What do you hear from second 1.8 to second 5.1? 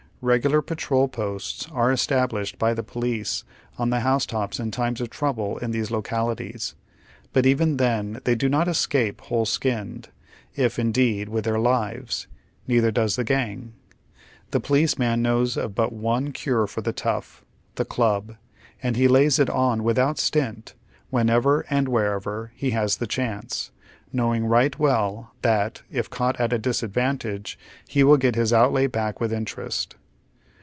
established by the police on the housetops in times of